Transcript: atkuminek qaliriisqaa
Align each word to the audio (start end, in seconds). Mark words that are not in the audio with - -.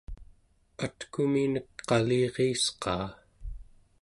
atkuminek 0.85 1.67
qaliriisqaa 1.89 3.07